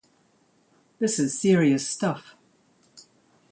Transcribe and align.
This 0.97 1.19
is 1.19 1.37
serious 1.39 1.87
stuff. 1.87 2.35